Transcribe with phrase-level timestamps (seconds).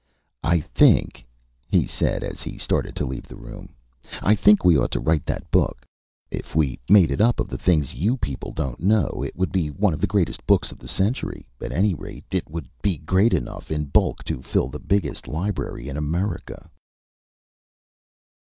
[0.43, 1.23] "I think,"
[1.67, 3.75] he said, as he started to leave the room
[4.23, 5.85] "I think we ought to write that book.
[6.31, 9.67] If we made it up of the things you people don't know, it would be
[9.69, 11.47] one of the greatest books of the century.
[11.61, 15.87] At any rate, it would be great enough in bulk to fill the biggest library
[15.87, 16.71] in America."